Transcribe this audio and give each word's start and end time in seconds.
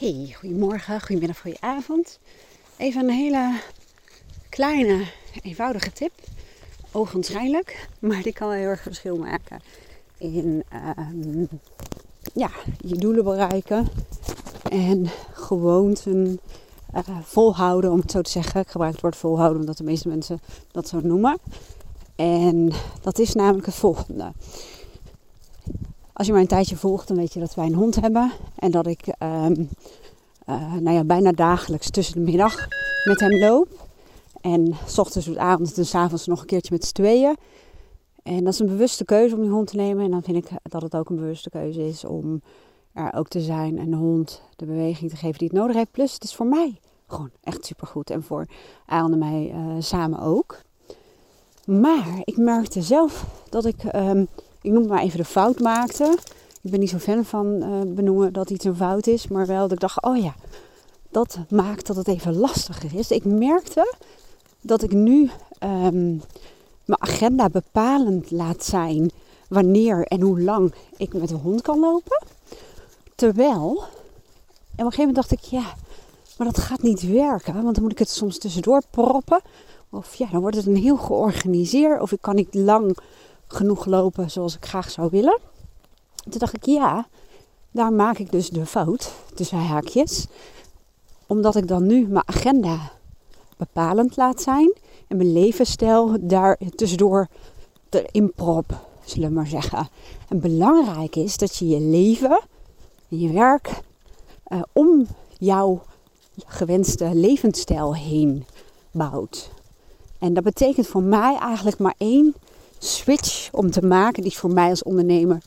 Hey, 0.00 0.34
goedemorgen, 0.38 1.00
goedemiddag, 1.00 1.40
goedenavond. 1.40 2.18
Even 2.76 3.02
een 3.02 3.14
hele 3.14 3.60
kleine, 4.48 5.04
eenvoudige 5.42 5.92
tip. 5.92 6.12
Ogenschijnlijk, 6.92 7.88
maar 7.98 8.22
die 8.22 8.32
kan 8.32 8.48
wel 8.48 8.56
heel 8.56 8.66
erg 8.66 8.82
verschil 8.82 9.16
maken 9.16 9.60
in 10.18 10.62
ehm, 10.68 11.44
ja, 12.34 12.50
je 12.78 12.96
doelen 12.96 13.24
bereiken 13.24 13.88
en 14.70 15.06
gewoonten 15.32 16.40
uh, 16.94 17.18
volhouden, 17.22 17.90
om 17.90 18.00
het 18.00 18.10
zo 18.10 18.20
te 18.20 18.30
zeggen. 18.30 18.60
Ik 18.60 18.68
gebruik 18.68 18.92
het 18.92 19.02
woord 19.02 19.16
volhouden 19.16 19.60
omdat 19.60 19.76
de 19.76 19.84
meeste 19.84 20.08
mensen 20.08 20.40
dat 20.72 20.88
zo 20.88 21.00
noemen. 21.02 21.38
En 22.16 22.72
dat 23.02 23.18
is 23.18 23.34
namelijk 23.34 23.66
het 23.66 23.74
volgende. 23.74 24.32
Als 26.20 26.28
je 26.28 26.34
mij 26.34 26.44
een 26.44 26.50
tijdje 26.50 26.76
volgt, 26.76 27.08
dan 27.08 27.16
weet 27.16 27.32
je 27.32 27.40
dat 27.40 27.54
wij 27.54 27.66
een 27.66 27.74
hond 27.74 28.00
hebben. 28.00 28.32
En 28.56 28.70
dat 28.70 28.86
ik 28.86 29.06
um, 29.06 29.68
uh, 30.48 30.74
nou 30.74 30.90
ja, 30.90 31.04
bijna 31.04 31.32
dagelijks 31.32 31.90
tussen 31.90 32.14
de 32.14 32.30
middag 32.30 32.68
met 33.04 33.20
hem 33.20 33.38
loop. 33.38 33.68
En 34.40 34.74
s 34.86 34.98
ochtends, 34.98 35.26
de 35.26 35.38
avond 35.38 35.78
en 35.78 35.86
s 35.86 35.94
avonds 35.94 36.26
nog 36.26 36.40
een 36.40 36.46
keertje 36.46 36.74
met 36.74 36.84
z'n 36.84 36.92
tweeën. 36.92 37.36
En 38.22 38.44
dat 38.44 38.52
is 38.52 38.58
een 38.58 38.66
bewuste 38.66 39.04
keuze 39.04 39.34
om 39.34 39.40
die 39.40 39.50
hond 39.50 39.66
te 39.66 39.76
nemen. 39.76 40.04
En 40.04 40.10
dan 40.10 40.22
vind 40.22 40.36
ik 40.36 40.50
dat 40.62 40.82
het 40.82 40.96
ook 40.96 41.08
een 41.08 41.16
bewuste 41.16 41.50
keuze 41.50 41.86
is 41.86 42.04
om 42.04 42.42
er 42.92 43.12
ook 43.14 43.28
te 43.28 43.40
zijn 43.40 43.78
en 43.78 43.90
de 43.90 43.96
hond 43.96 44.42
de 44.56 44.66
beweging 44.66 45.10
te 45.10 45.16
geven 45.16 45.38
die 45.38 45.48
het 45.48 45.56
nodig 45.56 45.76
heeft. 45.76 45.90
Plus, 45.90 46.12
het 46.12 46.24
is 46.24 46.34
voor 46.34 46.46
mij 46.46 46.78
gewoon 47.06 47.30
echt 47.42 47.64
supergoed. 47.64 48.10
En 48.10 48.22
voor 48.22 48.46
Aaron 48.86 49.12
en 49.12 49.18
mij 49.18 49.52
uh, 49.54 49.74
samen 49.78 50.20
ook. 50.20 50.60
Maar 51.64 52.20
ik 52.24 52.36
merkte 52.36 52.82
zelf 52.82 53.26
dat 53.48 53.64
ik, 53.64 53.94
um, 53.94 54.28
ik 54.62 54.70
noem 54.70 54.86
maar 54.86 55.02
even 55.02 55.18
de 55.18 55.24
fout 55.24 55.60
maakte. 55.60 56.18
Ik 56.62 56.70
ben 56.70 56.80
niet 56.80 56.90
zo 56.90 56.98
fan 56.98 57.24
van 57.24 57.46
uh, 57.46 57.94
benoemen 57.94 58.32
dat 58.32 58.50
iets 58.50 58.64
een 58.64 58.76
fout 58.76 59.06
is. 59.06 59.28
Maar 59.28 59.46
wel 59.46 59.60
dat 59.60 59.72
ik 59.72 59.80
dacht, 59.80 60.02
oh 60.02 60.22
ja, 60.22 60.34
dat 61.08 61.38
maakt 61.48 61.86
dat 61.86 61.96
het 61.96 62.08
even 62.08 62.36
lastiger 62.36 62.94
is. 62.94 63.10
Ik 63.10 63.24
merkte 63.24 63.94
dat 64.60 64.82
ik 64.82 64.92
nu 64.92 65.30
um, 65.62 66.22
mijn 66.84 67.02
agenda 67.02 67.48
bepalend 67.48 68.30
laat 68.30 68.64
zijn 68.64 69.10
wanneer 69.48 70.04
en 70.04 70.20
hoe 70.20 70.40
lang 70.40 70.74
ik 70.96 71.12
met 71.12 71.28
de 71.28 71.34
hond 71.34 71.62
kan 71.62 71.80
lopen. 71.80 72.22
Terwijl, 73.14 73.70
op 73.70 73.86
een 74.76 74.84
gegeven 74.84 74.98
moment 74.98 75.14
dacht 75.14 75.32
ik, 75.32 75.40
ja, 75.40 75.74
maar 76.36 76.46
dat 76.46 76.58
gaat 76.58 76.82
niet 76.82 77.02
werken. 77.02 77.62
Want 77.62 77.74
dan 77.74 77.82
moet 77.82 77.92
ik 77.92 77.98
het 77.98 78.10
soms 78.10 78.38
tussendoor 78.38 78.82
proppen. 78.90 79.40
Of 79.90 80.14
ja, 80.14 80.28
dan 80.30 80.40
wordt 80.40 80.56
het 80.56 80.66
een 80.66 80.76
heel 80.76 80.96
georganiseerd. 80.96 82.00
Of 82.00 82.12
ik 82.12 82.20
kan 82.20 82.34
niet 82.34 82.54
lang 82.54 82.96
genoeg 83.52 83.86
lopen 83.86 84.30
zoals 84.30 84.56
ik 84.56 84.66
graag 84.66 84.90
zou 84.90 85.08
willen. 85.10 85.38
Toen 86.14 86.38
dacht 86.38 86.54
ik, 86.54 86.64
ja, 86.64 87.08
daar 87.70 87.92
maak 87.92 88.18
ik 88.18 88.30
dus 88.30 88.48
de 88.48 88.66
fout, 88.66 89.12
tussen 89.34 89.58
haakjes. 89.58 90.26
Omdat 91.26 91.56
ik 91.56 91.68
dan 91.68 91.86
nu 91.86 92.06
mijn 92.08 92.28
agenda 92.28 92.92
bepalend 93.56 94.16
laat 94.16 94.40
zijn. 94.40 94.74
En 95.08 95.16
mijn 95.16 95.32
levensstijl 95.32 96.16
daar 96.20 96.58
tussendoor 96.74 97.28
erin 97.88 98.32
prop, 98.32 98.86
zullen 99.04 99.28
we 99.28 99.34
maar 99.34 99.46
zeggen. 99.46 99.88
En 100.28 100.40
belangrijk 100.40 101.16
is 101.16 101.36
dat 101.36 101.56
je 101.56 101.68
je 101.68 101.80
leven 101.80 102.40
en 103.08 103.18
je 103.18 103.32
werk 103.32 103.80
uh, 104.48 104.62
om 104.72 105.06
jouw 105.38 105.82
gewenste 106.46 107.14
levensstijl 107.14 107.94
heen 107.94 108.44
bouwt. 108.90 109.50
En 110.18 110.34
dat 110.34 110.44
betekent 110.44 110.86
voor 110.86 111.02
mij 111.02 111.36
eigenlijk 111.38 111.78
maar 111.78 111.94
één 111.98 112.34
switch 112.84 113.48
om 113.52 113.70
te 113.70 113.86
maken. 113.86 114.22
Die 114.22 114.36
voor 114.36 114.50
mij 114.50 114.70
als 114.70 114.82
ondernemer 114.82 115.42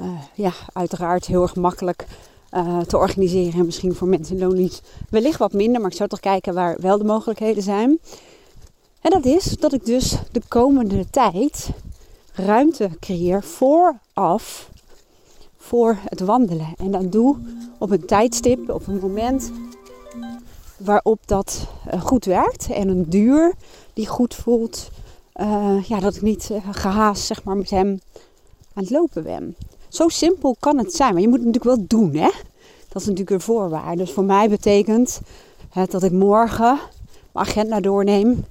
uh, 0.00 0.06
ja, 0.34 0.52
uiteraard 0.72 1.26
heel 1.26 1.42
erg 1.42 1.56
makkelijk 1.56 2.06
uh, 2.54 2.78
te 2.80 2.96
organiseren. 2.96 3.60
En 3.60 3.64
misschien 3.64 3.94
voor 3.94 4.08
mensen 4.08 4.36
in 4.36 4.42
loondienst 4.42 4.82
wellicht 5.10 5.38
wat 5.38 5.52
minder. 5.52 5.80
Maar 5.80 5.90
ik 5.90 5.96
zou 5.96 6.08
toch 6.08 6.20
kijken 6.20 6.54
waar 6.54 6.76
wel 6.80 6.98
de 6.98 7.04
mogelijkheden 7.04 7.62
zijn. 7.62 7.98
En 9.00 9.10
dat 9.10 9.24
is 9.24 9.44
dat 9.44 9.72
ik 9.72 9.84
dus 9.84 10.16
de 10.32 10.42
komende 10.48 11.10
tijd 11.10 11.70
ruimte 12.32 12.90
creëer 13.00 13.42
vooraf 13.42 14.70
voor 15.56 15.98
het 16.04 16.20
wandelen. 16.20 16.74
En 16.76 16.90
dat 16.90 17.12
doe 17.12 17.36
op 17.78 17.90
een 17.90 18.06
tijdstip, 18.06 18.70
op 18.70 18.86
een 18.86 19.00
moment 19.00 19.52
waarop 20.76 21.18
dat 21.26 21.66
uh, 21.94 22.00
goed 22.00 22.24
werkt. 22.24 22.68
En 22.70 22.88
een 22.88 23.10
duur 23.10 23.54
die 23.92 24.06
goed 24.06 24.34
voelt. 24.34 24.90
Uh, 25.40 25.84
ja, 25.84 26.00
dat 26.00 26.16
ik 26.16 26.22
niet 26.22 26.48
uh, 26.52 26.58
gehaast 26.70 27.24
zeg 27.24 27.44
maar, 27.44 27.56
met 27.56 27.70
hem 27.70 28.00
aan 28.74 28.82
het 28.82 28.90
lopen 28.90 29.22
ben. 29.22 29.56
Zo 29.88 30.08
simpel 30.08 30.56
kan 30.60 30.78
het 30.78 30.94
zijn. 30.94 31.12
Maar 31.12 31.22
je 31.22 31.28
moet 31.28 31.38
het 31.38 31.46
natuurlijk 31.46 31.76
wel 31.76 31.84
doen, 31.88 32.14
hè? 32.14 32.30
Dat 32.88 33.02
is 33.02 33.08
natuurlijk 33.08 33.30
een 33.30 33.40
voorwaarde. 33.40 33.96
Dus 33.96 34.12
voor 34.12 34.24
mij 34.24 34.48
betekent 34.48 35.20
het 35.68 35.90
dat 35.90 36.02
ik 36.02 36.12
morgen 36.12 36.78
mijn 37.32 37.46
agenda 37.46 37.80
doorneem. 37.80 38.44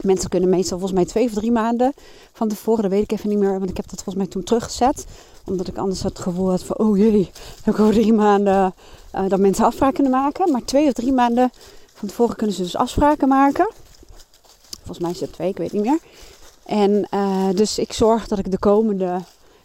Mensen 0.00 0.30
kunnen 0.30 0.48
meestal 0.48 0.78
volgens 0.78 0.98
mij 0.98 1.08
twee 1.08 1.24
of 1.24 1.32
drie 1.32 1.52
maanden 1.52 1.92
van 2.32 2.48
tevoren. 2.48 2.82
Dat 2.82 2.90
weet 2.90 3.02
ik 3.02 3.12
even 3.12 3.28
niet 3.28 3.38
meer, 3.38 3.58
want 3.58 3.70
ik 3.70 3.76
heb 3.76 3.88
dat 3.88 4.02
volgens 4.02 4.16
mij 4.16 4.26
toen 4.26 4.42
teruggezet. 4.42 5.06
Omdat 5.44 5.68
ik 5.68 5.76
anders 5.76 6.02
het 6.02 6.18
gevoel 6.18 6.50
had 6.50 6.62
van, 6.62 6.78
oh 6.78 6.98
jee, 6.98 7.30
heb 7.62 7.74
ik 7.74 7.80
over 7.80 7.94
drie 7.94 8.12
maanden 8.12 8.74
uh, 9.14 9.28
dat 9.28 9.38
mensen 9.38 9.64
afspraken 9.64 9.94
kunnen 9.94 10.12
maken. 10.12 10.52
Maar 10.52 10.64
twee 10.64 10.86
of 10.86 10.92
drie 10.92 11.12
maanden 11.12 11.50
van 11.94 12.08
tevoren 12.08 12.36
kunnen 12.36 12.56
ze 12.56 12.62
dus 12.62 12.76
afspraken 12.76 13.28
maken. 13.28 13.70
Volgens 14.84 14.98
mij 14.98 15.10
is 15.10 15.20
het 15.20 15.32
twee, 15.32 15.48
ik 15.48 15.56
weet 15.56 15.72
niet 15.72 15.82
meer. 15.82 15.98
En 16.64 17.08
uh, 17.10 17.48
dus 17.54 17.78
ik 17.78 17.92
zorg 17.92 18.28
dat 18.28 18.38
ik 18.38 18.50
de 18.50 18.58
komende 18.58 19.20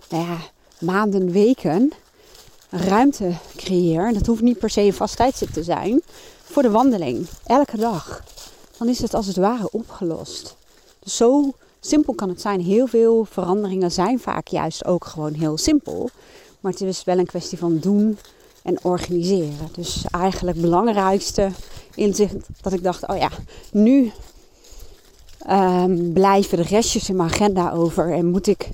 nou 0.09 0.24
ja, 0.25 0.38
maanden, 0.80 1.31
weken 1.31 1.94
ruimte 2.69 3.34
creëer. 3.56 4.07
En 4.07 4.13
dat 4.13 4.25
hoeft 4.25 4.41
niet 4.41 4.59
per 4.59 4.69
se 4.69 4.81
een 4.81 4.94
vast 4.94 5.16
tijdstip 5.16 5.50
te 5.50 5.63
zijn. 5.63 6.02
Voor 6.44 6.62
de 6.62 6.69
wandeling. 6.69 7.28
Elke 7.46 7.78
dag. 7.78 8.24
Dan 8.78 8.88
is 8.88 9.00
het 9.00 9.13
als 9.13 9.28
het 9.28 9.35
ware 9.35 9.72
opgelost. 9.72 10.56
Dus 11.00 11.16
zo 11.16 11.53
simpel 11.80 12.13
kan 12.13 12.30
het 12.30 12.41
zijn. 12.41 12.62
Heel 12.62 12.88
veel 12.88 13.25
veranderingen 13.30 13.91
zijn 13.91 14.19
vaak 14.19 14.47
juist 14.47 14.86
ook 14.86 15.06
gewoon 15.06 15.34
heel 15.34 15.57
simpel. 15.57 16.09
Maar 16.59 16.72
het 16.72 16.81
is 16.81 17.03
wel 17.03 17.18
een 17.18 17.25
kwestie 17.25 17.57
van 17.57 17.80
doen 17.80 18.18
en 18.63 18.84
organiseren. 18.84 19.69
Dus 19.72 20.06
eigenlijk 20.12 20.57
het 20.57 20.66
belangrijkste 20.66 21.51
inzicht 21.96 22.36
dat 22.62 22.74
ik 22.74 22.84
dacht, 22.84 23.07
oh 23.07 23.18
ja, 23.18 23.30
nu 23.72 24.12
um, 25.51 26.13
blijven 26.13 26.57
de 26.57 26.63
restjes 26.63 27.09
in 27.09 27.15
mijn 27.15 27.29
agenda 27.29 27.71
over 27.71 28.13
en 28.13 28.25
moet 28.25 28.47
ik 28.47 28.69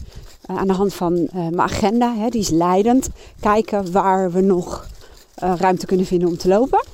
uh, 0.50 0.58
aan 0.58 0.68
de 0.68 0.74
hand 0.74 0.94
van 0.94 1.14
uh, 1.14 1.28
mijn 1.34 1.60
agenda, 1.60 2.16
hè, 2.16 2.30
die 2.30 2.42
is 2.42 2.50
leidend, 2.50 3.10
kijken 3.40 3.92
waar 3.92 4.32
we 4.32 4.42
nog 4.42 4.88
uh, 5.44 5.54
ruimte 5.58 5.86
kunnen 5.86 6.06
vinden 6.06 6.28
om 6.28 6.38
te 6.38 6.48
lopen. 6.48 6.86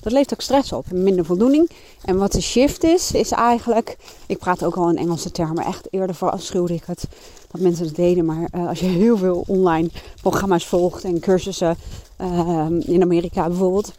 Dat 0.00 0.12
levert 0.12 0.32
ook 0.32 0.40
stress 0.40 0.72
op 0.72 0.86
en 0.90 1.02
minder 1.02 1.24
voldoening. 1.24 1.70
En 2.04 2.18
wat 2.18 2.32
de 2.32 2.40
shift 2.40 2.84
is, 2.84 3.12
is 3.12 3.30
eigenlijk, 3.30 3.96
ik 4.26 4.38
praat 4.38 4.64
ook 4.64 4.76
al 4.76 4.90
in 4.90 4.96
Engelse 4.96 5.30
termen, 5.30 5.64
echt 5.64 5.88
eerder 5.90 6.14
verafschuwde 6.14 6.74
ik 6.74 6.82
het 6.86 7.04
dat 7.50 7.60
mensen 7.60 7.86
het 7.86 7.94
deden. 7.94 8.24
Maar 8.24 8.48
als 8.50 8.80
je 8.80 8.86
heel 8.86 9.16
veel 9.16 9.44
online 9.46 9.90
programma's 10.20 10.66
volgt 10.66 11.04
en 11.04 11.20
cursussen 11.20 11.76
ehm, 12.16 12.80
in 12.80 13.02
Amerika 13.02 13.46
bijvoorbeeld, 13.46 13.92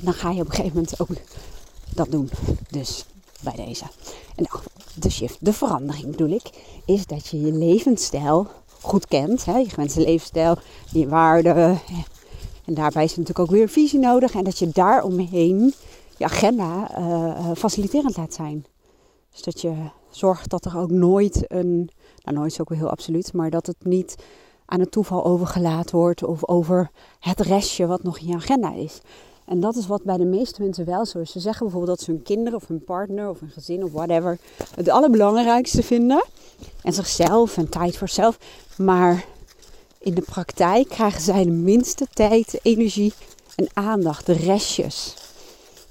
dan 0.00 0.12
ga 0.12 0.30
je 0.30 0.40
op 0.40 0.46
een 0.46 0.54
gegeven 0.54 0.74
moment 0.74 1.00
ook 1.00 1.08
dat 1.94 2.10
doen. 2.10 2.30
Dus 2.70 3.04
bij 3.44 3.66
deze. 3.66 3.84
Nou, 4.36 4.62
de 4.94 5.10
shift, 5.10 5.36
de 5.40 5.52
verandering 5.52 6.10
bedoel 6.10 6.30
ik, 6.30 6.50
is 6.84 7.06
dat 7.06 7.26
je 7.26 7.40
je 7.40 7.52
levensstijl 7.52 8.46
goed 8.80 9.06
kent. 9.06 9.44
Hè? 9.44 9.58
Je 9.58 9.68
gewenste 9.68 10.00
levensstijl, 10.00 10.56
je 10.92 11.08
waarden. 11.08 11.56
En 12.64 12.74
daarbij 12.74 13.04
is 13.04 13.16
natuurlijk 13.16 13.38
ook 13.38 13.56
weer 13.56 13.68
visie 13.68 13.98
nodig. 13.98 14.34
En 14.34 14.44
dat 14.44 14.58
je 14.58 14.68
daaromheen 14.68 15.74
je 16.16 16.24
agenda 16.24 16.98
uh, 16.98 17.50
faciliterend 17.54 18.16
laat 18.16 18.34
zijn. 18.34 18.66
Dus 19.32 19.42
dat 19.42 19.60
je 19.60 19.74
zorgt 20.10 20.50
dat 20.50 20.64
er 20.64 20.78
ook 20.78 20.90
nooit 20.90 21.44
een, 21.48 21.90
nou 22.22 22.36
nooit 22.36 22.52
is 22.52 22.60
ook 22.60 22.68
wel 22.68 22.78
heel 22.78 22.90
absoluut, 22.90 23.32
maar 23.32 23.50
dat 23.50 23.66
het 23.66 23.84
niet 23.84 24.16
aan 24.66 24.80
het 24.80 24.90
toeval 24.90 25.24
overgelaten 25.24 25.96
wordt 25.96 26.24
of 26.24 26.48
over 26.48 26.90
het 27.20 27.40
restje 27.40 27.86
wat 27.86 28.02
nog 28.02 28.18
in 28.18 28.26
je 28.26 28.34
agenda 28.34 28.72
is. 28.72 29.00
En 29.44 29.60
dat 29.60 29.76
is 29.76 29.86
wat 29.86 30.02
bij 30.02 30.16
de 30.16 30.24
meeste 30.24 30.62
mensen 30.62 30.84
wel 30.84 31.06
zo 31.06 31.18
is. 31.18 31.30
Ze 31.30 31.40
zeggen 31.40 31.66
bijvoorbeeld 31.66 31.96
dat 31.96 32.06
ze 32.06 32.10
hun 32.10 32.22
kinderen 32.22 32.58
of 32.58 32.68
hun 32.68 32.84
partner 32.84 33.28
of 33.28 33.40
hun 33.40 33.50
gezin 33.50 33.84
of 33.84 33.92
whatever 33.92 34.38
het 34.74 34.88
allerbelangrijkste 34.88 35.82
vinden. 35.82 36.24
En 36.82 36.92
zichzelf 36.92 37.56
en 37.56 37.68
tijd 37.68 37.96
voor 37.96 38.08
zelf. 38.08 38.38
Maar 38.76 39.24
in 39.98 40.14
de 40.14 40.22
praktijk 40.22 40.88
krijgen 40.88 41.20
zij 41.20 41.44
de 41.44 41.50
minste 41.50 42.06
tijd, 42.12 42.58
energie 42.62 43.12
en 43.54 43.68
aandacht, 43.72 44.26
de 44.26 44.32
restjes. 44.32 45.14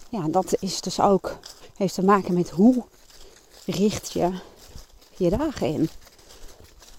Ja, 0.10 0.28
dat 0.28 0.56
is 0.60 0.82
dus 0.82 1.00
ook, 1.00 1.38
heeft 1.76 1.94
te 1.94 2.04
maken 2.04 2.34
met 2.34 2.50
hoe 2.50 2.84
richt 3.66 4.12
je 4.12 4.32
je 5.18 5.30
dagen 5.30 5.68
in. 5.68 5.90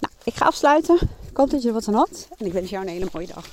Nou, 0.01 0.13
ik 0.25 0.35
ga 0.35 0.45
afsluiten. 0.45 0.99
Ik 1.31 1.37
hoop 1.37 1.51
dat 1.51 1.63
je 1.63 1.69
er 1.69 1.75
wat 1.75 1.89
aan 1.89 1.95
had. 1.95 2.29
En 2.39 2.47
ik 2.47 2.53
wens 2.53 2.71
jou 2.71 2.85
een 2.85 2.93
hele 2.93 3.09
mooie 3.13 3.27
dag. 3.27 3.47